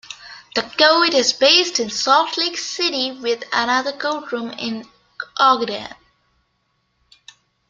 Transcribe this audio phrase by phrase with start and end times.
[0.55, 4.87] The court is based in Salt Lake City with another courtroom in
[5.37, 5.89] Ogden.